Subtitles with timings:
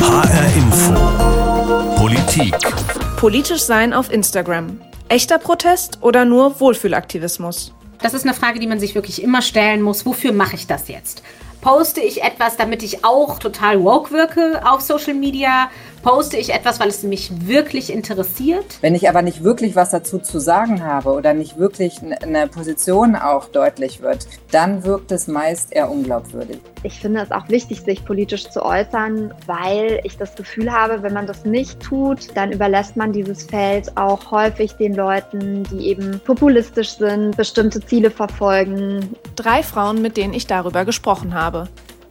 [0.00, 0.94] HR Info.
[1.96, 2.54] Politik.
[3.18, 4.80] Politisch sein auf Instagram.
[5.08, 7.74] Echter Protest oder nur Wohlfühlaktivismus?
[8.00, 10.06] Das ist eine Frage, die man sich wirklich immer stellen muss.
[10.06, 11.22] Wofür mache ich das jetzt?
[11.60, 15.70] Poste ich etwas, damit ich auch total woke wirke auf Social Media?
[16.02, 18.78] Poste ich etwas, weil es mich wirklich interessiert?
[18.80, 23.16] Wenn ich aber nicht wirklich was dazu zu sagen habe oder nicht wirklich eine Position
[23.16, 26.58] auch deutlich wird, dann wirkt es meist eher unglaubwürdig.
[26.84, 31.12] Ich finde es auch wichtig, sich politisch zu äußern, weil ich das Gefühl habe, wenn
[31.12, 36.18] man das nicht tut, dann überlässt man dieses Feld auch häufig den Leuten, die eben
[36.24, 39.14] populistisch sind, bestimmte Ziele verfolgen.
[39.36, 41.68] Drei Frauen, mit denen ich darüber gesprochen habe.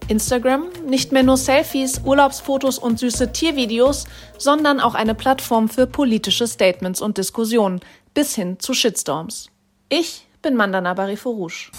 [0.10, 4.06] Instagram nicht mehr nur Selfies, Urlaubsfotos und süße Tiervideos,
[4.38, 7.80] sondern auch eine Plattform für politische Statements und Diskussionen
[8.14, 9.50] bis hin zu Shitstorms.
[9.88, 11.72] Ich bin Mandana Bariforouche.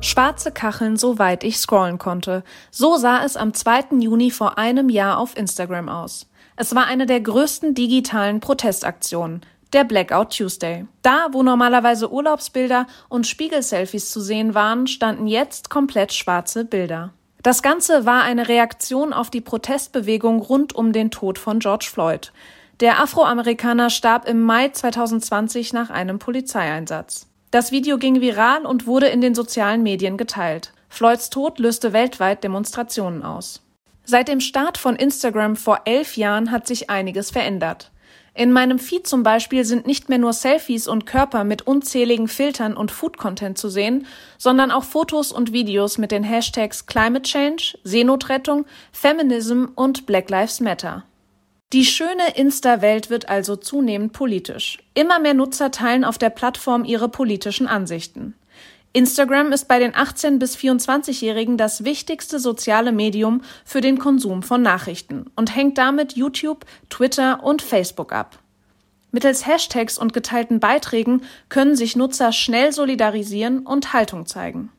[0.00, 2.44] Schwarze Kacheln, soweit ich scrollen konnte.
[2.70, 3.98] So sah es am 2.
[3.98, 6.28] Juni vor einem Jahr auf Instagram aus.
[6.54, 10.86] Es war eine der größten digitalen Protestaktionen der Blackout Tuesday.
[11.02, 17.12] Da, wo normalerweise Urlaubsbilder und Spiegelselfies zu sehen waren, standen jetzt komplett schwarze Bilder.
[17.42, 22.32] Das Ganze war eine Reaktion auf die Protestbewegung rund um den Tod von George Floyd.
[22.80, 27.26] Der Afroamerikaner starb im Mai 2020 nach einem Polizeieinsatz.
[27.50, 30.72] Das Video ging viral und wurde in den sozialen Medien geteilt.
[30.88, 33.62] Floyds Tod löste weltweit Demonstrationen aus.
[34.04, 37.90] Seit dem Start von Instagram vor elf Jahren hat sich einiges verändert.
[38.38, 42.76] In meinem Feed zum Beispiel sind nicht mehr nur Selfies und Körper mit unzähligen Filtern
[42.76, 44.06] und Food-Content zu sehen,
[44.38, 50.60] sondern auch Fotos und Videos mit den Hashtags Climate Change, Seenotrettung, Feminism und Black Lives
[50.60, 51.02] Matter.
[51.72, 54.78] Die schöne Insta-Welt wird also zunehmend politisch.
[54.94, 58.34] Immer mehr Nutzer teilen auf der Plattform ihre politischen Ansichten.
[58.92, 64.62] Instagram ist bei den 18 bis 24-Jährigen das wichtigste soziale Medium für den Konsum von
[64.62, 68.38] Nachrichten und hängt damit YouTube, Twitter und Facebook ab.
[69.10, 74.70] Mittels Hashtags und geteilten Beiträgen können sich Nutzer schnell solidarisieren und Haltung zeigen.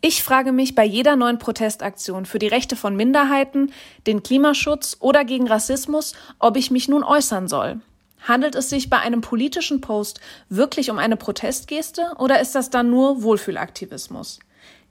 [0.00, 3.72] Ich frage mich bei jeder neuen Protestaktion für die Rechte von Minderheiten,
[4.06, 7.80] den Klimaschutz oder gegen Rassismus, ob ich mich nun äußern soll.
[8.24, 10.18] Handelt es sich bei einem politischen Post
[10.48, 14.40] wirklich um eine Protestgeste oder ist das dann nur Wohlfühlaktivismus?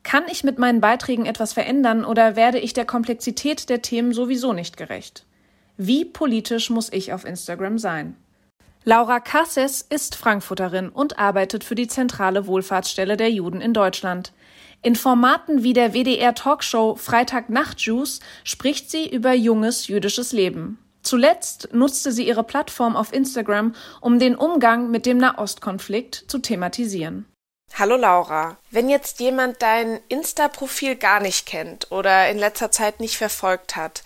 [0.04, 4.54] Kann ich mit meinen Beiträgen etwas verändern oder werde ich der Komplexität der Themen sowieso
[4.54, 5.26] nicht gerecht?
[5.78, 8.16] Wie politisch muss ich auf Instagram sein?
[8.84, 14.34] Laura Casses ist Frankfurterin und arbeitet für die zentrale Wohlfahrtsstelle der Juden in Deutschland.
[14.84, 20.78] In Formaten wie der WDR Talkshow Freitag Nachtjuice spricht sie über junges jüdisches Leben.
[21.04, 27.26] Zuletzt nutzte sie ihre Plattform auf Instagram, um den Umgang mit dem Nahostkonflikt zu thematisieren.
[27.76, 28.58] Hallo Laura.
[28.72, 34.04] Wenn jetzt jemand dein Insta-Profil gar nicht kennt oder in letzter Zeit nicht verfolgt hat,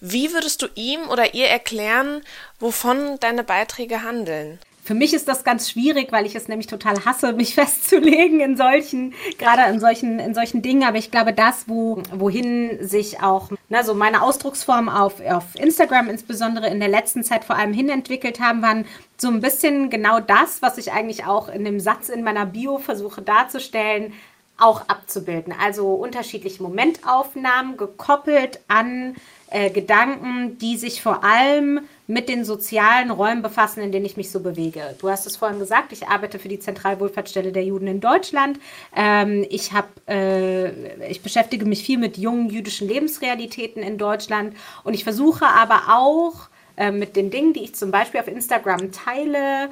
[0.00, 2.22] wie würdest du ihm oder ihr erklären,
[2.58, 4.58] wovon deine Beiträge handeln?
[4.90, 8.56] Für mich ist das ganz schwierig, weil ich es nämlich total hasse, mich festzulegen in
[8.56, 10.82] solchen, gerade in solchen, in solchen Dingen.
[10.82, 16.08] Aber ich glaube, das, wo, wohin sich auch, ne, so meine Ausdrucksformen auf, auf Instagram
[16.08, 18.84] insbesondere in der letzten Zeit vor allem hinentwickelt haben, waren
[19.16, 22.78] so ein bisschen genau das, was ich eigentlich auch in dem Satz in meiner Bio
[22.78, 24.12] versuche darzustellen,
[24.58, 25.54] auch abzubilden.
[25.58, 29.14] Also unterschiedliche Momentaufnahmen gekoppelt an
[29.50, 34.30] äh, Gedanken, die sich vor allem mit den sozialen Räumen befassen, in denen ich mich
[34.30, 34.96] so bewege.
[35.00, 38.58] Du hast es vorhin gesagt, ich arbeite für die Zentralwohlfahrtsstelle der Juden in Deutschland.
[38.96, 44.94] Ähm, ich, hab, äh, ich beschäftige mich viel mit jungen jüdischen Lebensrealitäten in Deutschland und
[44.94, 49.70] ich versuche aber auch äh, mit den Dingen, die ich zum Beispiel auf Instagram teile,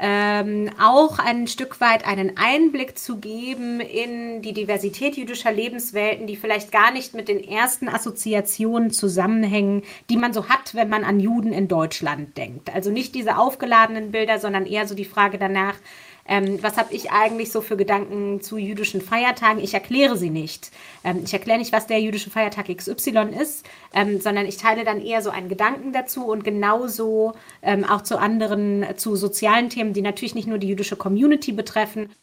[0.00, 6.36] ähm, auch ein Stück weit einen Einblick zu geben in die Diversität jüdischer Lebenswelten, die
[6.36, 11.20] vielleicht gar nicht mit den ersten Assoziationen zusammenhängen, die man so hat, wenn man an
[11.20, 12.74] Juden in Deutschland denkt.
[12.74, 15.74] Also nicht diese aufgeladenen Bilder, sondern eher so die Frage danach,
[16.30, 19.60] ähm, was habe ich eigentlich so für Gedanken zu jüdischen Feiertagen?
[19.60, 20.70] Ich erkläre sie nicht.
[21.02, 25.04] Ähm, ich erkläre nicht, was der jüdische Feiertag XY ist, ähm, sondern ich teile dann
[25.04, 27.32] eher so einen Gedanken dazu und genauso
[27.62, 32.14] ähm, auch zu anderen, zu sozialen Themen, die natürlich nicht nur die jüdische Community betreffen.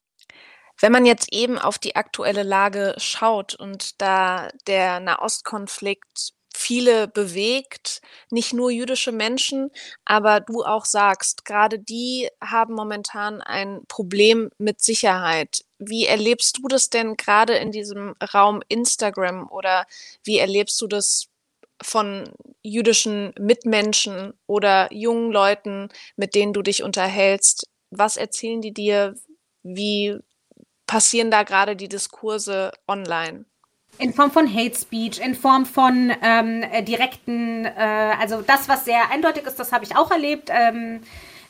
[0.79, 8.01] Wenn man jetzt eben auf die aktuelle Lage schaut und da der Nahostkonflikt viele bewegt,
[8.31, 9.69] nicht nur jüdische Menschen,
[10.05, 15.63] aber du auch sagst, gerade die haben momentan ein Problem mit Sicherheit.
[15.77, 19.85] Wie erlebst du das denn gerade in diesem Raum Instagram oder
[20.23, 21.27] wie erlebst du das
[21.81, 22.31] von
[22.63, 27.69] jüdischen Mitmenschen oder jungen Leuten, mit denen du dich unterhältst?
[27.91, 29.15] Was erzählen die dir?
[29.63, 30.17] Wie
[30.87, 33.45] passieren da gerade die Diskurse online?
[33.99, 37.71] In Form von Hate Speech, in Form von ähm, äh, direkten, äh,
[38.19, 40.49] also das, was sehr eindeutig ist, das habe ich auch erlebt.
[40.51, 41.01] Ähm,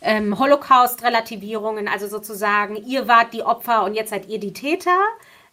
[0.01, 4.97] ähm, Holocaust-Relativierungen, also sozusagen, ihr wart die Opfer und jetzt seid ihr die Täter.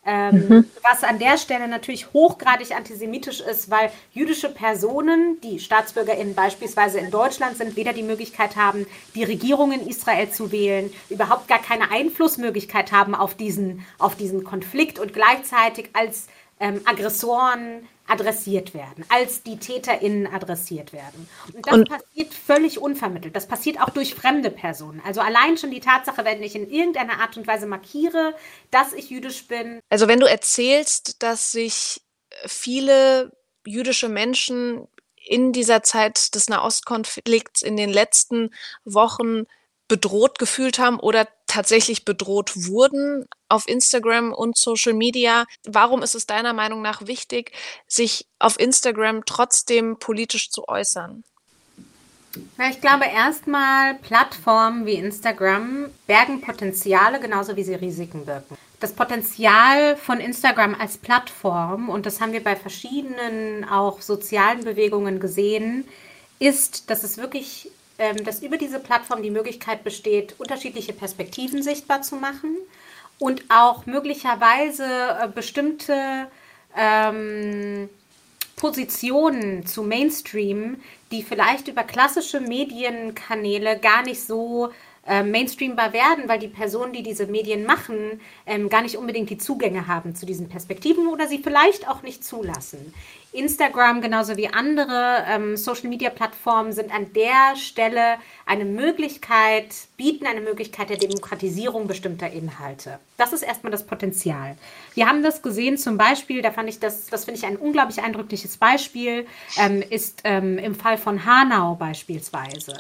[0.06, 0.70] Ähm, mhm.
[0.82, 7.11] Was an der Stelle natürlich hochgradig antisemitisch ist, weil jüdische Personen, die StaatsbürgerInnen beispielsweise in
[7.11, 11.91] Deutschland sind, weder die Möglichkeit haben, die Regierung in Israel zu wählen, überhaupt gar keine
[11.91, 16.26] Einflussmöglichkeit haben auf diesen, auf diesen Konflikt und gleichzeitig als
[16.61, 21.29] ähm, Aggressoren adressiert werden, als die TäterInnen adressiert werden.
[21.55, 23.35] Und das und passiert völlig unvermittelt.
[23.35, 25.01] Das passiert auch durch fremde Personen.
[25.05, 28.35] Also allein schon die Tatsache, wenn ich in irgendeiner Art und Weise markiere,
[28.71, 29.81] dass ich jüdisch bin.
[29.89, 32.03] Also wenn du erzählst, dass sich
[32.47, 33.33] viele
[33.67, 34.87] jüdische Menschen
[35.17, 38.51] in dieser Zeit des Nahostkonflikts in den letzten
[38.85, 39.45] Wochen
[39.89, 45.45] bedroht gefühlt haben oder tatsächlich bedroht wurden auf Instagram und Social Media.
[45.65, 47.53] Warum ist es deiner Meinung nach wichtig,
[47.87, 51.23] sich auf Instagram trotzdem politisch zu äußern?
[52.56, 58.56] Na, ich glaube erstmal, Plattformen wie Instagram bergen Potenziale genauso wie sie Risiken birgen.
[58.81, 65.21] Das Potenzial von Instagram als Plattform, und das haben wir bei verschiedenen auch sozialen Bewegungen
[65.21, 65.87] gesehen,
[66.41, 67.71] ist, dass es wirklich
[68.25, 72.56] dass über diese Plattform die Möglichkeit besteht, unterschiedliche Perspektiven sichtbar zu machen
[73.19, 76.26] und auch möglicherweise äh, bestimmte
[76.76, 77.88] ähm,
[78.56, 80.81] Positionen zu Mainstream,
[81.11, 84.70] die vielleicht über klassische Medienkanäle gar nicht so
[85.06, 89.38] äh, mainstreambar werden, weil die Personen, die diese Medien machen, ähm, gar nicht unbedingt die
[89.38, 92.94] Zugänge haben zu diesen Perspektiven oder sie vielleicht auch nicht zulassen.
[93.34, 98.16] Instagram genauso wie andere ähm, Social-Media-Plattformen sind an der Stelle
[98.46, 102.98] eine Möglichkeit, bieten eine Möglichkeit der Demokratisierung bestimmter Inhalte.
[103.16, 104.56] Das ist erstmal das Potenzial.
[104.94, 108.02] Wir haben das gesehen zum Beispiel, da fand ich das, das finde ich ein unglaublich
[108.02, 109.26] eindrückliches Beispiel,
[109.56, 112.75] ähm, ist ähm, im Fall von Hanau beispielsweise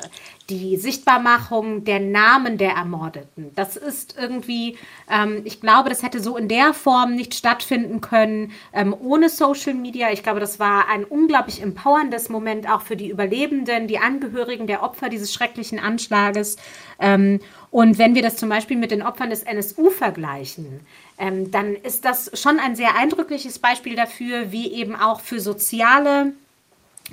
[0.50, 3.52] die Sichtbarmachung der Namen der Ermordeten.
[3.54, 4.76] Das ist irgendwie,
[5.10, 9.74] ähm, ich glaube, das hätte so in der Form nicht stattfinden können ähm, ohne Social
[9.74, 10.10] Media.
[10.12, 14.82] Ich glaube, das war ein unglaublich empowerndes Moment auch für die Überlebenden, die Angehörigen der
[14.82, 16.58] Opfer dieses schrecklichen Anschlages.
[17.00, 20.80] Ähm, und wenn wir das zum Beispiel mit den Opfern des NSU vergleichen,
[21.16, 26.34] ähm, dann ist das schon ein sehr eindrückliches Beispiel dafür, wie eben auch für soziale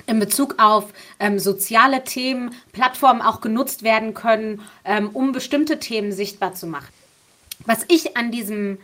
[0.04, 6.12] in Bezug auf ähm, soziale Themen Plattformen auch genutzt werden können, ähm, um bestimmte Themen
[6.12, 6.92] sichtbar zu machen.
[7.64, 8.76] Was ich an diesem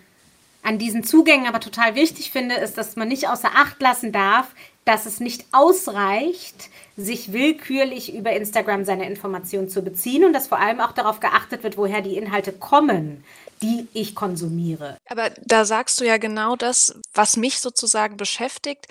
[0.62, 4.48] an diesen Zugängen aber total wichtig finde, ist, dass man nicht außer Acht lassen darf,
[4.84, 10.58] dass es nicht ausreicht, sich willkürlich über Instagram seine Informationen zu beziehen und dass vor
[10.58, 13.22] allem auch darauf geachtet wird, woher die Inhalte kommen,
[13.62, 14.96] die ich konsumiere.
[15.06, 18.86] Aber da sagst du ja genau das, was mich sozusagen beschäftigt.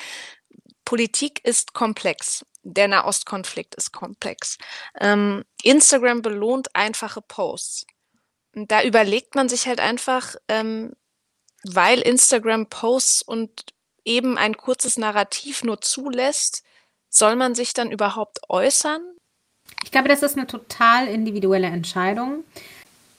[0.85, 2.45] Politik ist komplex.
[2.63, 4.57] Der Nahostkonflikt ist komplex.
[4.99, 7.87] Ähm, Instagram belohnt einfache Posts.
[8.53, 10.93] Da überlegt man sich halt einfach, ähm,
[11.63, 13.65] weil Instagram Posts und
[14.05, 16.63] eben ein kurzes Narrativ nur zulässt,
[17.09, 19.01] soll man sich dann überhaupt äußern?
[19.83, 22.43] Ich glaube, das ist eine total individuelle Entscheidung.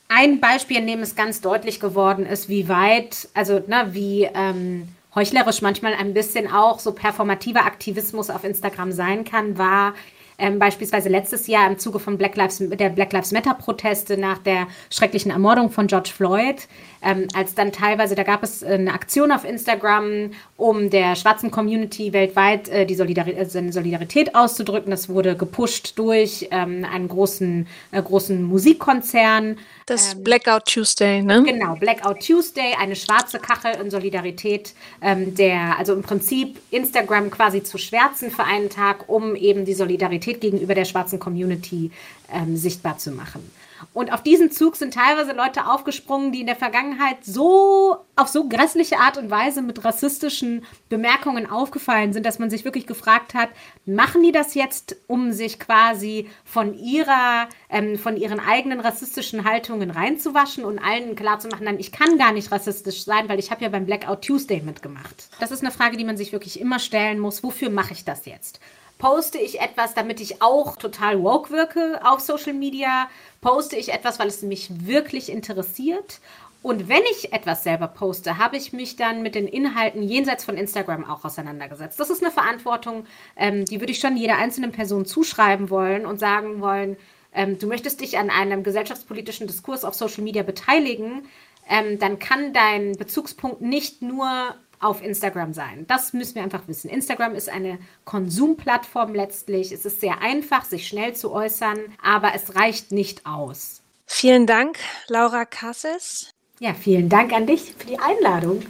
[0.08, 4.88] Ein Beispiel, in dem es ganz deutlich geworden ist, wie weit, also na, wie ähm,
[5.14, 9.94] heuchlerisch manchmal ein bisschen auch so performativer Aktivismus auf Instagram sein kann, war
[10.38, 14.38] ähm, beispielsweise letztes Jahr im Zuge von Black Lives, der Black Lives Matter Proteste nach
[14.38, 16.68] der schrecklichen Ermordung von George Floyd,
[17.02, 22.12] ähm, als dann teilweise, da gab es eine Aktion auf Instagram, um der schwarzen Community
[22.12, 24.90] weltweit äh, die Solidarität, äh, Solidarität auszudrücken.
[24.90, 29.58] Das wurde gepusht durch ähm, einen großen, äh, großen Musikkonzern.
[29.86, 31.42] Das ähm, Blackout Tuesday, ne?
[31.44, 37.62] Genau, Blackout Tuesday, eine schwarze Kachel in Solidarität ähm, der, also im Prinzip Instagram quasi
[37.62, 41.90] zu schwärzen für einen Tag, um eben die Solidarität gegenüber der schwarzen Community
[42.32, 43.50] ähm, sichtbar zu machen.
[43.92, 48.48] Und auf diesen Zug sind teilweise Leute aufgesprungen, die in der Vergangenheit so auf so
[48.48, 53.50] grässliche Art und Weise mit rassistischen Bemerkungen aufgefallen sind, dass man sich wirklich gefragt hat,
[53.86, 59.90] machen die das jetzt, um sich quasi von ihrer, ähm, von ihren eigenen rassistischen Haltungen
[59.90, 63.68] reinzuwaschen und allen klarzumachen, nein, ich kann gar nicht rassistisch sein, weil ich habe ja
[63.68, 65.28] beim Blackout Tuesday mitgemacht.
[65.40, 67.42] Das ist eine Frage, die man sich wirklich immer stellen muss.
[67.42, 68.60] Wofür mache ich das jetzt?
[68.98, 73.08] Poste ich etwas, damit ich auch total woke wirke auf Social Media?
[73.40, 76.20] Poste ich etwas, weil es mich wirklich interessiert?
[76.60, 80.56] Und wenn ich etwas selber poste, habe ich mich dann mit den Inhalten jenseits von
[80.56, 82.00] Instagram auch auseinandergesetzt.
[82.00, 86.18] Das ist eine Verantwortung, ähm, die würde ich schon jeder einzelnen Person zuschreiben wollen und
[86.18, 86.96] sagen wollen,
[87.32, 91.28] ähm, du möchtest dich an einem gesellschaftspolitischen Diskurs auf Social Media beteiligen,
[91.68, 95.86] ähm, dann kann dein Bezugspunkt nicht nur auf Instagram sein.
[95.88, 96.88] Das müssen wir einfach wissen.
[96.88, 99.72] Instagram ist eine Konsumplattform letztlich.
[99.72, 103.82] Es ist sehr einfach, sich schnell zu äußern, aber es reicht nicht aus.
[104.06, 106.32] Vielen Dank, Laura Kasses.
[106.60, 108.62] Ja, vielen Dank an dich für die Einladung.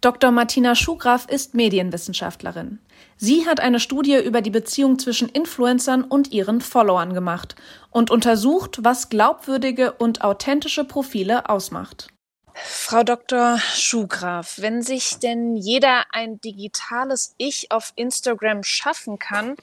[0.00, 0.30] Dr.
[0.30, 2.78] Martina Schugraf ist Medienwissenschaftlerin.
[3.16, 7.56] Sie hat eine Studie über die Beziehung zwischen Influencern und ihren Followern gemacht
[7.90, 12.08] und untersucht, was glaubwürdige und authentische Profile ausmacht.
[12.58, 13.58] Frau Dr.
[13.58, 19.56] Schugraf, wenn sich denn jeder ein digitales Ich auf Instagram schaffen kann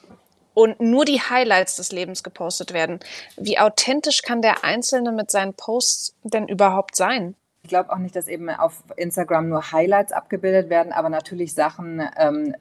[0.54, 3.00] und nur die Highlights des Lebens gepostet werden,
[3.36, 7.34] wie authentisch kann der Einzelne mit seinen Posts denn überhaupt sein?
[7.64, 12.02] Ich glaube auch nicht, dass eben auf Instagram nur Highlights abgebildet werden, aber natürlich Sachen,
[12.18, 12.54] ähm,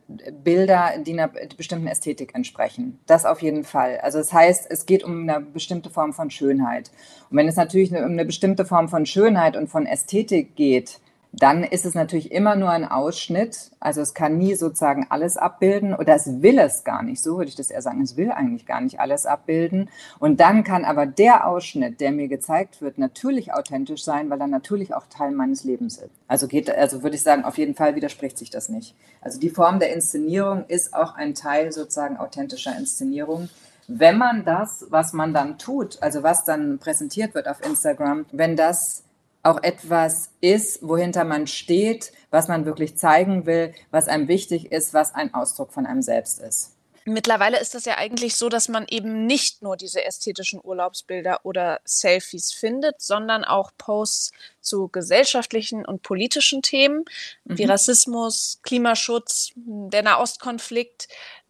[0.45, 3.01] Bilder, die einer bestimmten Ästhetik entsprechen.
[3.05, 3.99] Das auf jeden Fall.
[4.01, 6.89] Also das heißt, es geht um eine bestimmte Form von Schönheit.
[7.29, 11.01] Und wenn es natürlich um eine bestimmte Form von Schönheit und von Ästhetik geht,
[11.35, 13.71] dann ist es natürlich immer nur ein Ausschnitt.
[13.79, 17.23] Also es kann nie sozusagen alles abbilden oder es will es gar nicht.
[17.23, 18.01] So würde ich das eher sagen.
[18.03, 19.89] Es will eigentlich gar nicht alles abbilden.
[20.19, 24.47] Und dann kann aber der Ausschnitt, der mir gezeigt wird, natürlich authentisch sein, weil er
[24.47, 26.11] natürlich auch Teil meines Lebens ist.
[26.27, 28.95] Also geht, also würde ich sagen, auf jeden Fall widerspricht sich das nicht.
[29.19, 33.49] Also die Form der Inszenierung ist auch ein Teil sozusagen authentischer Inszenierung
[33.89, 38.55] wenn man das, was man dann tut, also was dann präsentiert wird auf Instagram, wenn
[38.55, 39.03] das
[39.43, 44.93] auch etwas ist, wohinter man steht, was man wirklich zeigen will, was einem wichtig ist,
[44.93, 46.73] was ein Ausdruck von einem selbst ist.
[47.05, 51.81] Mittlerweile ist das ja eigentlich so, dass man eben nicht nur diese ästhetischen Urlaubsbilder oder
[51.83, 54.31] Selfies findet, sondern auch Posts
[54.61, 57.03] zu gesellschaftlichen und politischen Themen
[57.43, 57.57] mhm.
[57.57, 61.09] wie Rassismus, Klimaschutz, der Nahostkonflikt.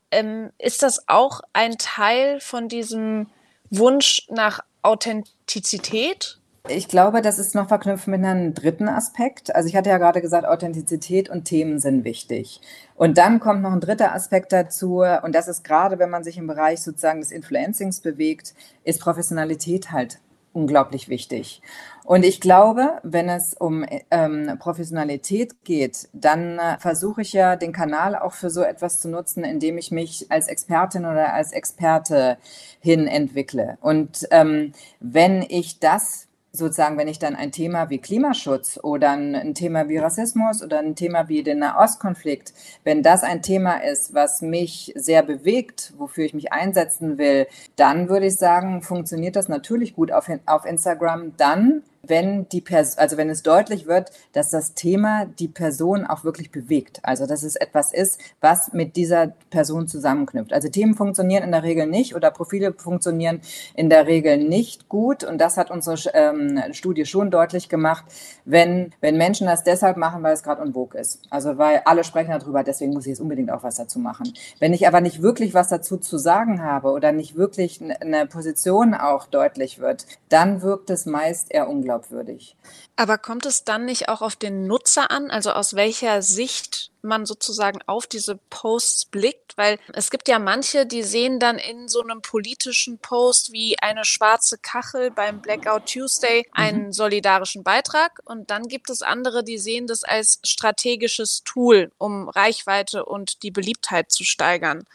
[0.09, 3.29] Ähm, ist das auch ein Teil von diesem
[3.69, 6.39] Wunsch nach Authentizität?
[6.69, 9.53] Ich glaube, das ist noch verknüpft mit einem dritten Aspekt.
[9.53, 12.61] Also ich hatte ja gerade gesagt, Authentizität und Themen sind wichtig.
[12.95, 16.37] Und dann kommt noch ein dritter Aspekt dazu, und das ist gerade, wenn man sich
[16.37, 18.53] im Bereich sozusagen des Influencings bewegt,
[18.85, 20.21] ist Professionalität halt
[20.53, 21.61] unglaublich wichtig.
[22.05, 27.73] Und ich glaube, wenn es um ähm, Professionalität geht, dann äh, versuche ich ja den
[27.73, 32.37] Kanal auch für so etwas zu nutzen, indem ich mich als Expertin oder als Experte
[32.79, 33.77] hin entwickle.
[33.81, 39.55] Und ähm, wenn ich das sozusagen, wenn ich dann ein Thema wie Klimaschutz oder ein,
[39.55, 44.43] Thema wie Rassismus oder ein Thema wie den Nahostkonflikt, wenn das ein Thema ist, was
[44.43, 49.95] mich sehr bewegt, wofür ich mich einsetzen will, dann würde ich sagen, funktioniert das natürlich
[49.95, 51.35] gut auf, auf Instagram.
[51.37, 56.25] Dann, wenn die Person, also wenn es deutlich wird, dass das Thema die Person auch
[56.25, 56.99] wirklich bewegt.
[57.03, 60.51] Also dass es etwas ist, was mit dieser Person zusammenknüpft.
[60.51, 63.39] Also Themen funktionieren in der Regel nicht oder Profile funktionieren
[63.73, 65.23] in der Regel nicht gut.
[65.23, 68.03] Und das hat unsere ähm, Studie schon deutlich gemacht,
[68.43, 71.21] wenn, wenn Menschen das deshalb machen, weil es gerade en vogue ist.
[71.29, 74.33] Also weil alle sprechen darüber, deswegen muss ich jetzt unbedingt auch was dazu machen.
[74.59, 78.93] Wenn ich aber nicht wirklich was dazu zu sagen habe oder nicht wirklich eine Position
[78.93, 82.55] auch deutlich wird, dann wirkt es meist eher unglaublich unglaubwürdig.
[82.95, 87.25] Aber kommt es dann nicht auch auf den Nutzer an, also aus welcher Sicht man
[87.25, 89.57] sozusagen auf diese Posts blickt?
[89.57, 94.05] Weil es gibt ja manche, die sehen dann in so einem politischen Post wie eine
[94.05, 96.93] schwarze Kachel beim Blackout Tuesday einen mhm.
[96.93, 98.21] solidarischen Beitrag.
[98.25, 103.51] Und dann gibt es andere, die sehen das als strategisches Tool, um Reichweite und die
[103.51, 104.85] Beliebtheit zu steigern.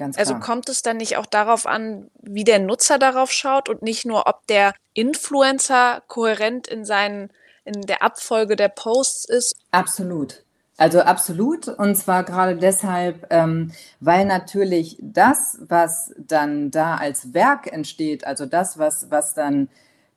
[0.00, 3.82] Ganz also kommt es dann nicht auch darauf an, wie der Nutzer darauf schaut und
[3.82, 7.30] nicht nur, ob der Influencer kohärent in seinen,
[7.66, 9.56] in der Abfolge der Posts ist?
[9.72, 10.42] Absolut.
[10.78, 11.68] Also absolut.
[11.68, 18.46] Und zwar gerade deshalb, ähm, weil natürlich das, was dann da als Werk entsteht, also
[18.46, 19.68] das, was, was dann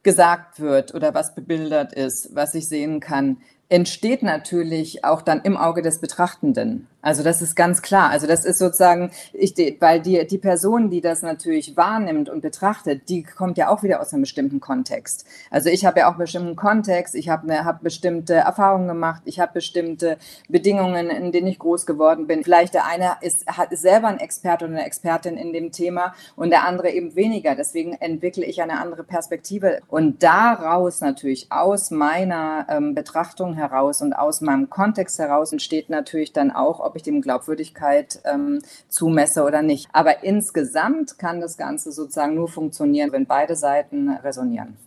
[0.02, 5.58] gesagt wird oder was bebildert ist, was ich sehen kann, entsteht natürlich auch dann im
[5.58, 6.88] Auge des Betrachtenden.
[7.04, 8.10] Also das ist ganz klar.
[8.10, 13.10] Also das ist sozusagen, ich, weil die, die Person, die das natürlich wahrnimmt und betrachtet,
[13.10, 15.26] die kommt ja auch wieder aus einem bestimmten Kontext.
[15.52, 19.22] Also ich habe ja auch einen bestimmten Kontext, ich habe ne, hab bestimmte Erfahrungen gemacht,
[19.26, 20.18] ich habe bestimmte
[20.48, 22.44] Bedingungen, in denen ich groß geworden bin.
[22.44, 26.16] Vielleicht der eine ist, hat, ist selber ein Experte oder eine Expertin in dem Thema
[26.38, 27.56] und der andere eben weniger.
[27.56, 29.82] Deswegen entwickle ich eine andere Perspektive.
[29.90, 36.32] Und daraus natürlich, aus meiner ähm, Betrachtung heraus und aus meinem Kontext heraus entsteht natürlich
[36.32, 39.90] dann auch, ob ich dem Glaubwürdigkeit ähm, zumesse oder nicht.
[39.94, 44.78] Aber insgesamt kann das Ganze sozusagen nur funktionieren, wenn beide Seiten resonieren.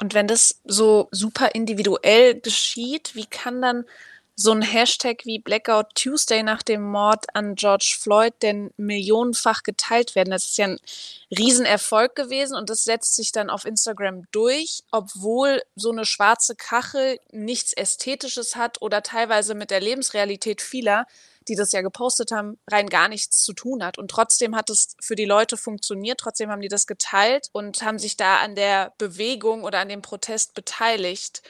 [0.00, 3.84] Und wenn das so super individuell geschieht, wie kann dann
[4.40, 10.14] so ein Hashtag wie Blackout Tuesday nach dem Mord an George Floyd denn millionenfach geteilt
[10.14, 10.30] werden.
[10.30, 10.78] Das ist ja ein
[11.30, 17.18] Riesenerfolg gewesen und das setzt sich dann auf Instagram durch, obwohl so eine schwarze Kachel
[17.32, 21.06] nichts Ästhetisches hat oder teilweise mit der Lebensrealität vieler
[21.48, 23.98] die das ja gepostet haben, rein gar nichts zu tun hat.
[23.98, 27.98] Und trotzdem hat es für die Leute funktioniert, trotzdem haben die das geteilt und haben
[27.98, 31.42] sich da an der Bewegung oder an dem Protest beteiligt.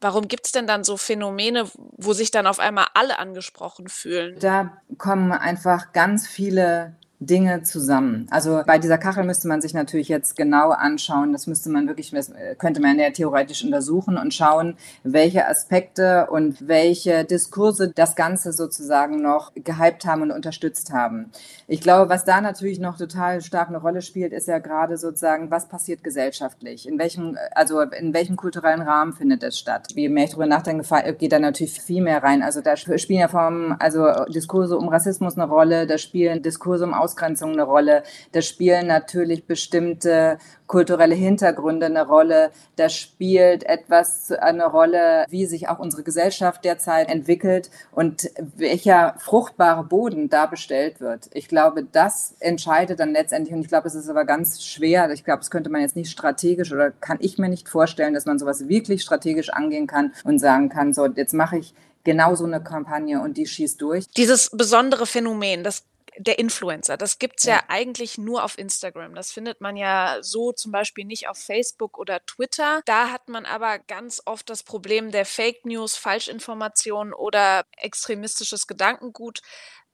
[0.00, 4.38] Warum gibt es denn dann so Phänomene, wo sich dann auf einmal alle angesprochen fühlen?
[4.38, 8.26] Da kommen einfach ganz viele Dinge zusammen.
[8.30, 11.32] Also bei dieser Kachel müsste man sich natürlich jetzt genau anschauen.
[11.32, 12.14] Das müsste man wirklich,
[12.58, 19.22] könnte man ja theoretisch untersuchen und schauen, welche Aspekte und welche Diskurse das Ganze sozusagen
[19.22, 21.30] noch gehypt haben und unterstützt haben.
[21.66, 25.50] Ich glaube, was da natürlich noch total stark eine Rolle spielt, ist ja gerade sozusagen,
[25.50, 26.86] was passiert gesellschaftlich?
[26.86, 29.88] In welchem, also in welchem kulturellen Rahmen findet es statt?
[29.94, 32.42] Je mehr ich darüber nachdenke, geht da natürlich viel mehr rein.
[32.42, 36.92] Also da spielen ja vom, also Diskurse um Rassismus eine Rolle, da spielen Diskurse um
[37.04, 38.02] Ausgrenzung eine Rolle.
[38.32, 42.50] Da spielen natürlich bestimmte kulturelle Hintergründe eine Rolle.
[42.76, 49.84] Da spielt etwas eine Rolle, wie sich auch unsere Gesellschaft derzeit entwickelt und welcher fruchtbare
[49.84, 51.28] Boden da bestellt wird.
[51.34, 55.10] Ich glaube, das entscheidet dann letztendlich und ich glaube, es ist aber ganz schwer.
[55.10, 58.24] Ich glaube, das könnte man jetzt nicht strategisch oder kann ich mir nicht vorstellen, dass
[58.24, 62.44] man sowas wirklich strategisch angehen kann und sagen kann, so, jetzt mache ich genau so
[62.44, 64.06] eine Kampagne und die schießt durch.
[64.16, 65.84] Dieses besondere Phänomen, das
[66.16, 66.96] der Influencer.
[66.96, 67.54] Das gibt's ja.
[67.54, 69.14] ja eigentlich nur auf Instagram.
[69.14, 72.82] Das findet man ja so zum Beispiel nicht auf Facebook oder Twitter.
[72.86, 79.40] Da hat man aber ganz oft das Problem der Fake News, Falschinformationen oder extremistisches Gedankengut,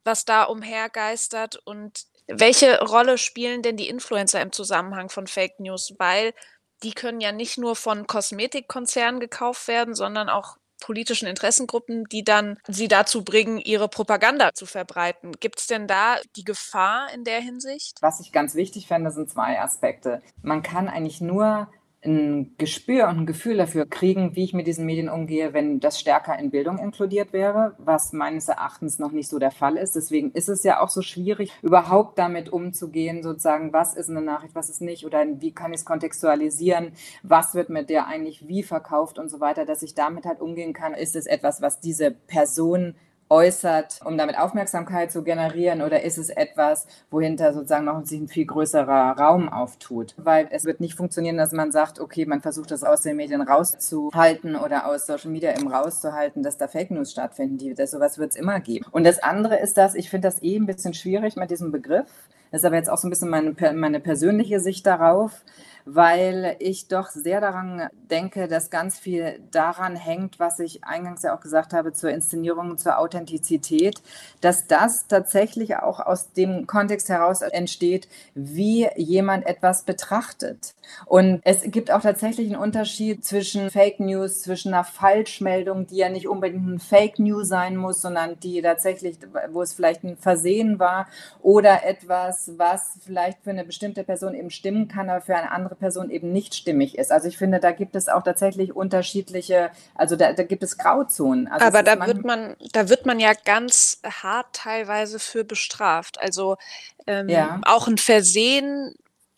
[0.04, 1.56] was da umhergeistert.
[1.64, 5.94] Und welche Rolle spielen denn die Influencer im Zusammenhang von Fake News?
[5.98, 6.34] Weil
[6.82, 12.58] die können ja nicht nur von Kosmetikkonzernen gekauft werden, sondern auch politischen Interessengruppen, die dann
[12.66, 15.32] sie dazu bringen, ihre Propaganda zu verbreiten.
[15.40, 17.98] Gibt es denn da die Gefahr in der Hinsicht?
[18.00, 20.22] Was ich ganz wichtig fände, sind zwei Aspekte.
[20.42, 21.68] Man kann eigentlich nur
[22.02, 26.00] ein Gespür und ein Gefühl dafür kriegen, wie ich mit diesen Medien umgehe, wenn das
[26.00, 29.96] stärker in Bildung inkludiert wäre, was meines Erachtens noch nicht so der Fall ist.
[29.96, 34.54] Deswegen ist es ja auch so schwierig, überhaupt damit umzugehen, sozusagen, was ist eine Nachricht,
[34.54, 38.62] was ist nicht oder wie kann ich es kontextualisieren, was wird mit der eigentlich wie
[38.62, 40.94] verkauft und so weiter, dass ich damit halt umgehen kann.
[40.94, 42.94] Ist es etwas, was diese Person
[43.30, 48.28] äußert, um damit Aufmerksamkeit zu generieren oder ist es etwas, wohinter sozusagen noch sich ein
[48.28, 50.14] viel größerer Raum auftut?
[50.18, 53.40] Weil es wird nicht funktionieren, dass man sagt, okay, man versucht das aus den Medien
[53.40, 57.56] rauszuhalten oder aus Social Media eben rauszuhalten, dass da Fake News stattfinden.
[57.56, 58.86] Die, das, sowas wird es immer geben.
[58.90, 62.08] Und das andere ist dass ich finde das eh ein bisschen schwierig mit diesem Begriff.
[62.50, 65.44] Das ist aber jetzt auch so ein bisschen meine, meine persönliche Sicht darauf
[65.84, 71.36] weil ich doch sehr daran denke, dass ganz viel daran hängt, was ich eingangs ja
[71.36, 74.02] auch gesagt habe zur Inszenierung, zur Authentizität,
[74.40, 80.74] dass das tatsächlich auch aus dem Kontext heraus entsteht, wie jemand etwas betrachtet.
[81.06, 86.08] Und es gibt auch tatsächlich einen Unterschied zwischen Fake News, zwischen einer Falschmeldung, die ja
[86.08, 89.18] nicht unbedingt ein Fake News sein muss, sondern die tatsächlich,
[89.50, 91.06] wo es vielleicht ein Versehen war
[91.42, 95.69] oder etwas, was vielleicht für eine bestimmte Person eben stimmen kann, aber für eine andere
[95.70, 97.12] andere Person eben nicht stimmig ist.
[97.12, 101.48] Also ich finde, da gibt es auch tatsächlich unterschiedliche, also da, da gibt es Grauzonen.
[101.48, 106.20] Also Aber da wird man, da wird man ja ganz hart teilweise für bestraft.
[106.20, 106.56] Also
[107.06, 107.60] ähm, ja.
[107.64, 108.94] auch ein Versehen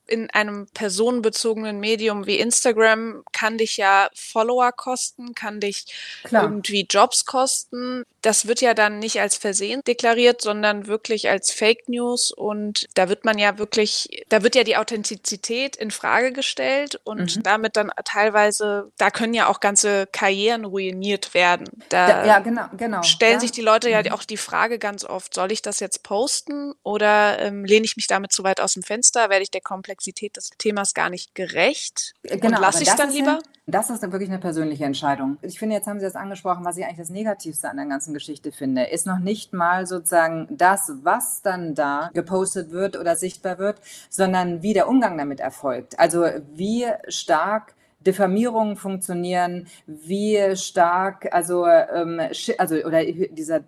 [0.07, 5.87] in einem personenbezogenen Medium wie Instagram kann dich ja Follower kosten, kann dich
[6.25, 6.45] Klar.
[6.45, 8.05] irgendwie Jobs kosten.
[8.23, 12.31] Das wird ja dann nicht als Versehen deklariert, sondern wirklich als Fake News.
[12.31, 17.37] Und da wird man ja wirklich, da wird ja die Authentizität in Frage gestellt und
[17.37, 17.43] mhm.
[17.43, 21.69] damit dann teilweise, da können ja auch ganze Karrieren ruiniert werden.
[21.89, 23.03] Da ja, ja genau, genau.
[23.03, 23.41] Stellen ja.
[23.41, 24.13] sich die Leute ja mhm.
[24.13, 28.07] auch die Frage ganz oft, soll ich das jetzt posten oder ähm, lehne ich mich
[28.07, 29.31] damit zu weit aus dem Fenster?
[29.31, 33.11] Werde ich der Komplexität des Themas gar nicht gerecht genau, und lasse ich es dann
[33.11, 33.41] lieber?
[33.66, 35.38] Das ist wirklich eine persönliche Entscheidung.
[35.40, 38.12] Ich finde, jetzt haben Sie das angesprochen, was ich eigentlich das Negativste an der ganzen
[38.12, 43.59] Geschichte finde, ist noch nicht mal sozusagen das, was dann da gepostet wird oder sichtbar
[43.59, 45.98] wird, sondern wie der Umgang damit erfolgt.
[45.98, 52.20] Also wie stark Diffamierungen funktionieren, wie stark, also, ähm,
[52.59, 53.61] also oder dieser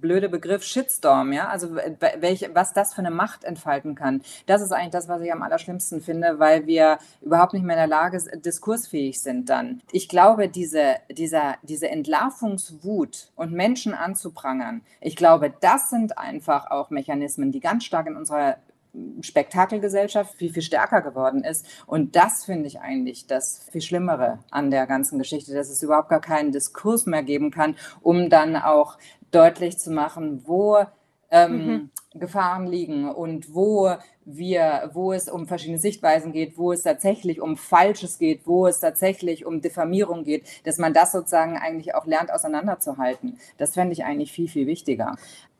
[0.00, 1.76] blöde Begriff Shitstorm, ja, also
[2.20, 4.22] welche, was das für eine Macht entfalten kann.
[4.46, 7.80] Das ist eigentlich das, was ich am allerschlimmsten finde, weil wir überhaupt nicht mehr in
[7.80, 9.82] der Lage diskursfähig sind dann.
[9.92, 16.90] Ich glaube, diese, dieser, diese Entlarvungswut und Menschen anzuprangern, ich glaube, das sind einfach auch
[16.90, 18.56] Mechanismen, die ganz stark in unserer
[19.22, 21.66] Spektakelgesellschaft viel, viel stärker geworden ist.
[21.86, 26.10] Und das finde ich eigentlich das viel Schlimmere an der ganzen Geschichte, dass es überhaupt
[26.10, 28.98] gar keinen Diskurs mehr geben kann, um dann auch
[29.32, 30.84] deutlich zu machen, wo
[31.30, 31.90] ähm, mhm.
[32.14, 37.56] Gefahren liegen und wo wir, wo es um verschiedene Sichtweisen geht, wo es tatsächlich um
[37.56, 42.32] Falsches geht, wo es tatsächlich um Diffamierung geht, dass man das sozusagen eigentlich auch lernt
[42.32, 43.38] auseinanderzuhalten.
[43.56, 45.16] Das fände ich eigentlich viel, viel wichtiger.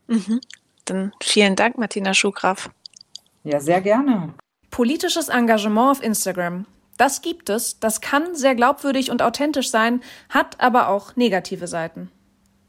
[0.07, 0.39] Mhm.
[0.85, 2.69] Dann vielen Dank, Martina Schuhgraf.
[3.43, 4.33] Ja, sehr gerne.
[4.69, 6.65] Politisches Engagement auf Instagram.
[6.97, 12.11] Das gibt es, das kann sehr glaubwürdig und authentisch sein, hat aber auch negative Seiten.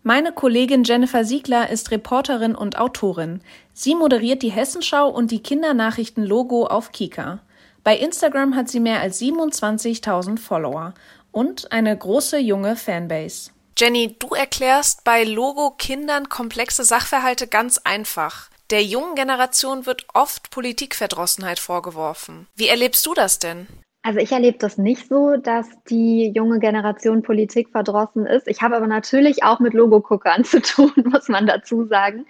[0.07, 3.41] Meine Kollegin Jennifer Siegler ist Reporterin und Autorin.
[3.73, 7.41] Sie moderiert die Hessenschau und die Kindernachrichten Logo auf Kika.
[7.85, 10.93] Bei Instagram hat sie mehr als 27.000 Follower
[11.33, 13.51] und eine große junge Fanbase.
[13.79, 18.51] Jenny, du erklärst bei Logo Kindern komplexe Sachverhalte ganz einfach.
[18.69, 22.47] Der jungen Generation wird oft Politikverdrossenheit vorgeworfen.
[22.57, 23.67] Wie erlebst du das denn?
[24.07, 28.47] Also ich erlebe das nicht so, dass die junge Generation Politik verdrossen ist.
[28.47, 32.27] Ich habe aber natürlich auch mit Logoguckern zu tun, muss man dazu sagen,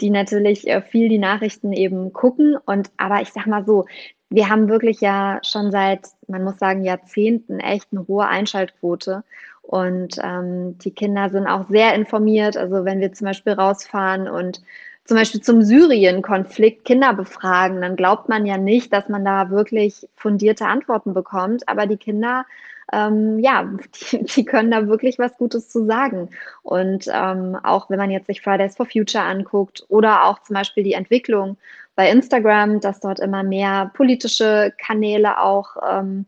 [0.00, 2.56] die natürlich äh, viel die Nachrichten eben gucken.
[2.64, 3.84] Und aber ich sag mal so,
[4.30, 9.22] wir haben wirklich ja schon seit, man muss sagen, Jahrzehnten echt eine hohe Einschaltquote.
[9.60, 12.56] Und ähm, die Kinder sind auch sehr informiert.
[12.56, 14.62] Also wenn wir zum Beispiel rausfahren und
[15.10, 20.06] zum Beispiel zum Syrien-Konflikt Kinder befragen, dann glaubt man ja nicht, dass man da wirklich
[20.14, 21.68] fundierte Antworten bekommt.
[21.68, 22.46] Aber die Kinder,
[22.92, 23.68] ähm, ja,
[24.12, 26.30] die, die, können da wirklich was Gutes zu sagen.
[26.62, 30.84] Und ähm, auch wenn man jetzt sich Fridays for Future anguckt oder auch zum Beispiel
[30.84, 31.56] die Entwicklung
[31.96, 36.24] bei Instagram, dass dort immer mehr politische Kanäle auch ähm,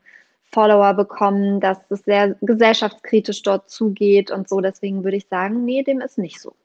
[0.50, 4.60] Follower bekommen, dass es sehr gesellschaftskritisch dort zugeht und so.
[4.60, 6.56] Deswegen würde ich sagen, nee, dem ist nicht so.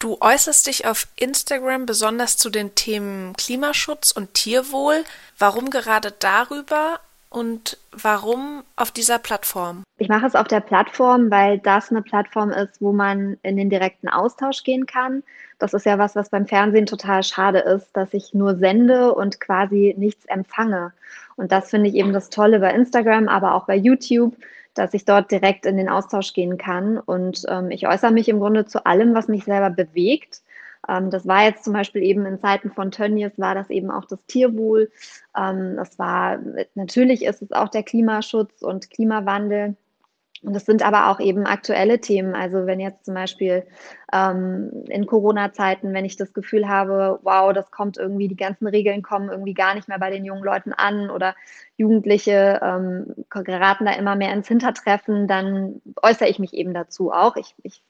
[0.00, 5.04] Du äußerst dich auf Instagram besonders zu den Themen Klimaschutz und Tierwohl.
[5.38, 9.82] Warum gerade darüber und warum auf dieser Plattform?
[9.98, 13.68] Ich mache es auf der Plattform, weil das eine Plattform ist, wo man in den
[13.68, 15.22] direkten Austausch gehen kann.
[15.58, 19.38] Das ist ja was, was beim Fernsehen total schade ist, dass ich nur sende und
[19.38, 20.94] quasi nichts empfange.
[21.36, 24.34] Und das finde ich eben das Tolle bei Instagram, aber auch bei YouTube,
[24.74, 26.98] dass ich dort direkt in den Austausch gehen kann.
[26.98, 30.42] Und ähm, ich äußere mich im Grunde zu allem, was mich selber bewegt.
[30.88, 34.04] Ähm, das war jetzt zum Beispiel eben in Zeiten von Tönnies, war das eben auch
[34.04, 34.90] das Tierwohl.
[35.36, 36.38] Ähm, das war,
[36.74, 39.76] natürlich ist es auch der Klimaschutz und Klimawandel.
[40.42, 42.34] Und es sind aber auch eben aktuelle Themen.
[42.34, 43.66] Also wenn jetzt zum Beispiel
[44.12, 49.02] ähm, in Corona-Zeiten, wenn ich das Gefühl habe, wow, das kommt irgendwie, die ganzen Regeln
[49.02, 51.34] kommen irgendwie gar nicht mehr bei den jungen Leuten an oder
[51.76, 57.36] Jugendliche ähm, geraten da immer mehr ins Hintertreffen, dann äußere ich mich eben dazu auch.
[57.36, 57.82] Ich, ich,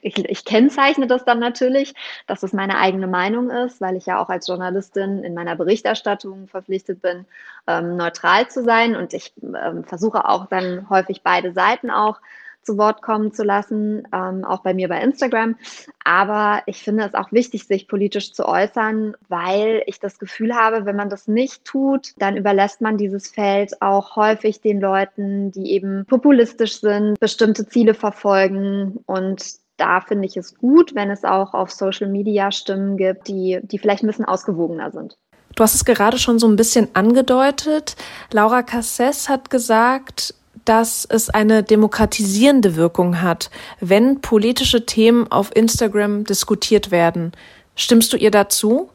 [0.00, 1.94] ich, ich kennzeichne das dann natürlich,
[2.26, 6.48] dass es meine eigene Meinung ist, weil ich ja auch als Journalistin in meiner Berichterstattung
[6.48, 7.26] verpflichtet bin,
[7.66, 8.96] ähm, neutral zu sein.
[8.96, 12.20] Und ich ähm, versuche auch dann häufig beide Seiten auch
[12.64, 15.56] zu Wort kommen zu lassen, ähm, auch bei mir bei Instagram.
[16.04, 20.86] Aber ich finde es auch wichtig, sich politisch zu äußern, weil ich das Gefühl habe,
[20.86, 25.72] wenn man das nicht tut, dann überlässt man dieses Feld auch häufig den Leuten, die
[25.72, 31.54] eben populistisch sind, bestimmte Ziele verfolgen und da finde ich es gut, wenn es auch
[31.54, 35.16] auf Social Media Stimmen gibt, die, die vielleicht ein bisschen ausgewogener sind.
[35.54, 37.96] Du hast es gerade schon so ein bisschen angedeutet.
[38.32, 46.24] Laura Casses hat gesagt, dass es eine demokratisierende Wirkung hat, wenn politische Themen auf Instagram
[46.24, 47.32] diskutiert werden.
[47.76, 48.90] Stimmst du ihr dazu?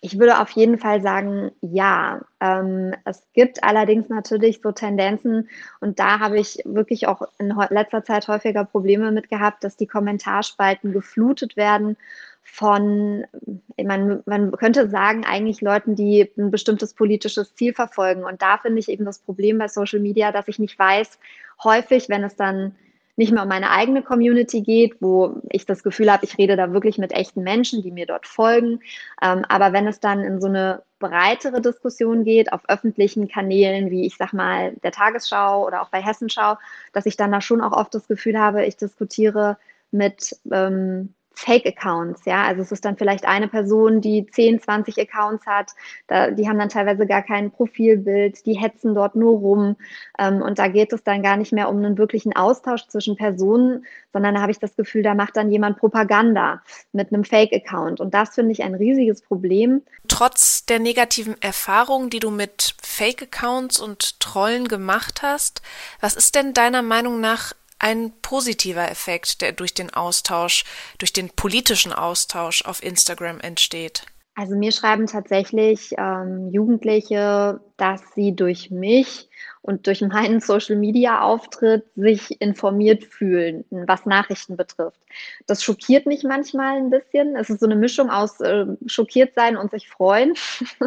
[0.00, 2.20] Ich würde auf jeden Fall sagen, ja.
[2.40, 5.48] Ähm, es gibt allerdings natürlich so Tendenzen
[5.80, 9.88] und da habe ich wirklich auch in letzter Zeit häufiger Probleme mit gehabt, dass die
[9.88, 11.96] Kommentarspalten geflutet werden
[12.50, 13.24] von,
[13.76, 18.24] man, man könnte sagen, eigentlich Leuten, die ein bestimmtes politisches Ziel verfolgen.
[18.24, 21.18] Und da finde ich eben das Problem bei Social Media, dass ich nicht weiß,
[21.62, 22.74] häufig, wenn es dann
[23.16, 26.72] nicht mehr um meine eigene Community geht, wo ich das Gefühl habe, ich rede da
[26.72, 28.80] wirklich mit echten Menschen, die mir dort folgen.
[29.22, 34.06] Ähm, aber wenn es dann in so eine breitere Diskussion geht, auf öffentlichen Kanälen, wie
[34.06, 36.56] ich sag mal der Tagesschau oder auch bei Hessenschau,
[36.92, 39.58] dass ich dann da schon auch oft das Gefühl habe, ich diskutiere
[39.90, 42.44] mit ähm, Fake-Accounts, ja.
[42.44, 45.70] Also es ist dann vielleicht eine Person, die 10, 20 Accounts hat,
[46.08, 49.76] da, die haben dann teilweise gar kein Profilbild, die hetzen dort nur rum.
[50.18, 53.86] Ähm, und da geht es dann gar nicht mehr um einen wirklichen Austausch zwischen Personen,
[54.12, 56.60] sondern da habe ich das Gefühl, da macht dann jemand Propaganda
[56.92, 58.00] mit einem Fake-Account.
[58.00, 59.82] Und das finde ich ein riesiges Problem.
[60.08, 65.62] Trotz der negativen Erfahrungen, die du mit Fake-Accounts und Trollen gemacht hast,
[66.00, 70.64] was ist denn deiner Meinung nach ein positiver Effekt, der durch den Austausch,
[70.98, 74.04] durch den politischen Austausch auf Instagram entsteht?
[74.38, 79.28] Also mir schreiben tatsächlich ähm, Jugendliche, dass sie durch mich
[79.62, 85.00] und durch meinen Social-Media-Auftritt sich informiert fühlen, was Nachrichten betrifft.
[85.48, 87.34] Das schockiert mich manchmal ein bisschen.
[87.34, 90.34] Es ist so eine Mischung aus äh, schockiert sein und sich freuen,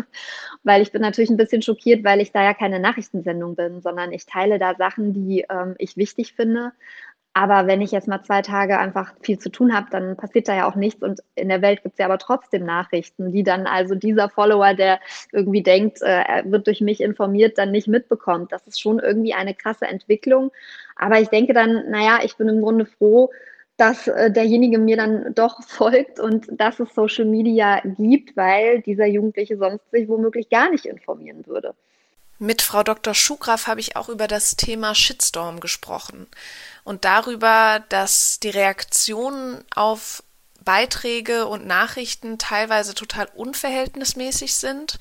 [0.64, 4.14] weil ich bin natürlich ein bisschen schockiert, weil ich da ja keine Nachrichtensendung bin, sondern
[4.14, 6.72] ich teile da Sachen, die ähm, ich wichtig finde.
[7.34, 10.56] Aber wenn ich jetzt mal zwei Tage einfach viel zu tun habe, dann passiert da
[10.56, 11.02] ja auch nichts.
[11.02, 14.74] Und in der Welt gibt es ja aber trotzdem Nachrichten, die dann also dieser Follower,
[14.74, 15.00] der
[15.32, 18.52] irgendwie denkt, äh, er wird durch mich informiert, dann nicht mitbekommt.
[18.52, 20.52] Das ist schon irgendwie eine krasse Entwicklung.
[20.98, 23.30] Aber ich denke dann, naja, ich bin im Grunde froh,
[23.78, 29.06] dass äh, derjenige mir dann doch folgt und dass es Social Media gibt, weil dieser
[29.06, 31.76] Jugendliche sonst sich womöglich gar nicht informieren würde.
[32.43, 33.13] Mit Frau Dr.
[33.13, 36.25] Schugraf habe ich auch über das Thema Shitstorm gesprochen
[36.84, 40.23] und darüber, dass die Reaktionen auf
[40.65, 44.97] Beiträge und Nachrichten teilweise total unverhältnismäßig sind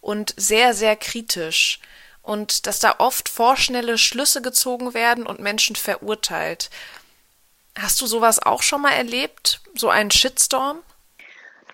[0.00, 1.78] und sehr, sehr kritisch
[2.22, 6.70] und dass da oft vorschnelle Schlüsse gezogen werden und Menschen verurteilt.
[7.78, 9.60] Hast du sowas auch schon mal erlebt?
[9.76, 10.82] So einen Shitstorm?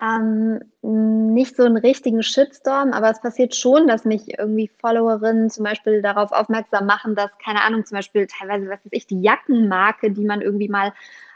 [0.01, 5.63] Ähm, nicht so einen richtigen Shitstorm, aber es passiert schon, dass mich irgendwie Followerinnen zum
[5.63, 10.11] Beispiel darauf aufmerksam machen, dass, keine Ahnung, zum Beispiel teilweise, was weiß ich, die Jackenmarke,
[10.11, 10.93] die man irgendwie mal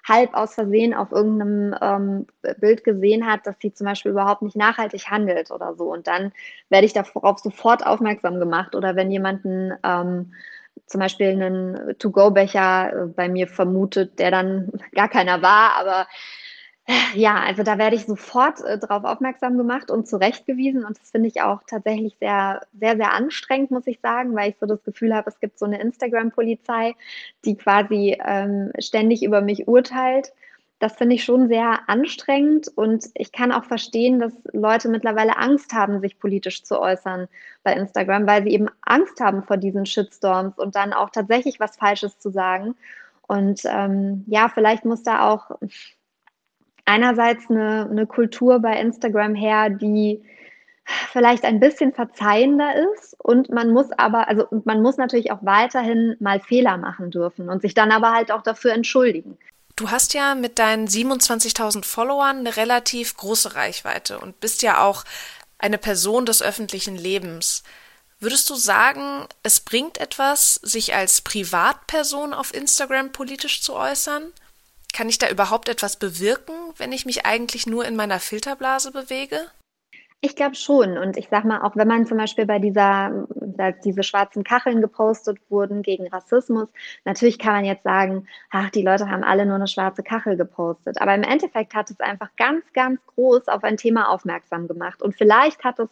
[0.08, 2.28] halb aus Versehen auf irgendeinem ähm,
[2.60, 5.92] Bild gesehen hat, dass sie zum Beispiel überhaupt nicht nachhaltig handelt oder so.
[5.92, 6.32] Und dann
[6.70, 8.76] werde ich darauf sofort aufmerksam gemacht.
[8.76, 10.34] Oder wenn jemanden ähm,
[10.86, 16.08] zum Beispiel einen To-Go-Becher äh, bei mir vermutet, der dann gar keiner war, aber
[17.16, 20.84] ja, also da werde ich sofort äh, darauf aufmerksam gemacht und zurechtgewiesen.
[20.84, 24.58] Und das finde ich auch tatsächlich sehr, sehr, sehr anstrengend, muss ich sagen, weil ich
[24.60, 26.96] so das Gefühl habe, es gibt so eine Instagram-Polizei,
[27.46, 30.34] die quasi ähm, ständig über mich urteilt.
[30.80, 35.74] Das finde ich schon sehr anstrengend und ich kann auch verstehen, dass Leute mittlerweile Angst
[35.74, 37.28] haben, sich politisch zu äußern
[37.62, 41.76] bei Instagram, weil sie eben Angst haben vor diesen Shitstorms und dann auch tatsächlich was
[41.76, 42.74] Falsches zu sagen.
[43.28, 45.52] Und ähm, ja, vielleicht muss da auch
[46.92, 50.22] einerseits eine, eine Kultur bei Instagram her, die
[51.14, 56.18] vielleicht ein bisschen verzeihender ist und man muss aber, also man muss natürlich auch weiterhin
[56.20, 59.38] mal Fehler machen dürfen und sich dann aber halt auch dafür entschuldigen.
[59.78, 65.06] Du hast ja mit deinen 27.000 Followern eine relativ große Reichweite und bist ja auch
[65.60, 67.64] eine Person des öffentlichen Lebens.
[68.20, 74.34] Würdest du sagen, es bringt etwas, sich als Privatperson auf Instagram politisch zu äußern?
[74.94, 79.40] Kann ich da überhaupt etwas bewirken, wenn ich mich eigentlich nur in meiner Filterblase bewege?
[80.24, 81.00] Ich glaube schon.
[81.00, 83.26] Und ich sag mal, auch wenn man zum Beispiel bei dieser,
[83.58, 86.70] als diese schwarzen Kacheln gepostet wurden gegen Rassismus,
[87.06, 91.02] natürlich kann man jetzt sagen, ach, die Leute haben alle nur eine schwarze Kachel gepostet.
[91.02, 95.02] Aber im Endeffekt hat es einfach ganz, ganz groß auf ein Thema aufmerksam gemacht.
[95.02, 95.90] Und vielleicht hat es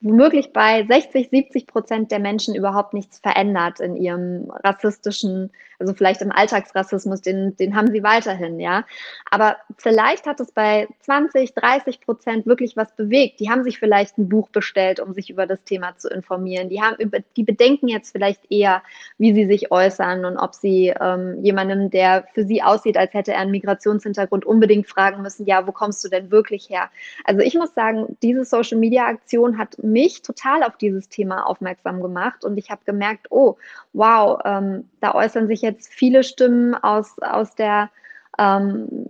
[0.00, 6.22] womöglich bei 60, 70 Prozent der Menschen überhaupt nichts verändert in ihrem rassistischen, also vielleicht
[6.22, 8.84] im Alltagsrassismus, den, den haben sie weiterhin, ja.
[9.30, 13.40] Aber vielleicht hat es bei 20, 30 Prozent wirklich was bewegt.
[13.40, 16.68] Die haben sich vielleicht ein Buch bestellt, um sich über das Thema zu informieren.
[16.68, 18.82] Die haben über, die bedenken jetzt vielleicht eher,
[19.18, 23.32] wie sie sich äußern und ob sie ähm, jemandem, der für sie aussieht, als hätte
[23.32, 26.90] er einen Migrationshintergrund, unbedingt fragen müssen, ja, wo kommst du denn wirklich her?
[27.24, 32.02] Also ich muss sagen, diese Social Media Aktion hat mich total auf dieses Thema aufmerksam
[32.02, 33.56] gemacht und ich habe gemerkt, oh,
[33.96, 37.90] wow, ähm, da äußern sich jetzt viele Stimmen aus, aus der
[38.38, 39.08] ähm,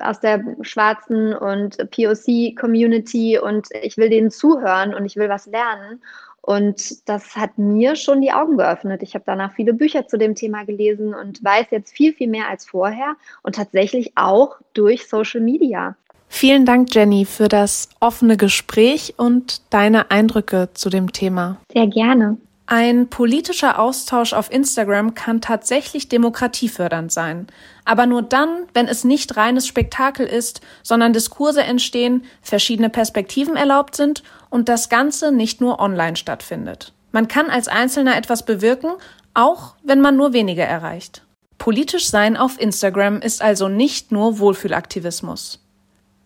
[0.00, 6.02] aus der schwarzen und POC-Community und ich will denen zuhören und ich will was lernen.
[6.40, 9.02] Und das hat mir schon die Augen geöffnet.
[9.02, 12.48] Ich habe danach viele Bücher zu dem Thema gelesen und weiß jetzt viel, viel mehr
[12.48, 15.96] als vorher und tatsächlich auch durch Social Media.
[16.28, 21.56] Vielen Dank, Jenny, für das offene Gespräch und deine Eindrücke zu dem Thema.
[21.72, 22.36] Sehr gerne.
[22.68, 27.46] Ein politischer Austausch auf Instagram kann tatsächlich demokratiefördernd sein.
[27.84, 33.94] Aber nur dann, wenn es nicht reines Spektakel ist, sondern Diskurse entstehen, verschiedene Perspektiven erlaubt
[33.94, 36.92] sind und das Ganze nicht nur online stattfindet.
[37.12, 38.90] Man kann als Einzelner etwas bewirken,
[39.32, 41.22] auch wenn man nur wenige erreicht.
[41.58, 45.64] Politisch sein auf Instagram ist also nicht nur Wohlfühlaktivismus.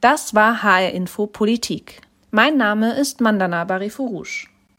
[0.00, 2.00] Das war HR Info Politik.
[2.30, 4.49] Mein Name ist Mandana Barifurush.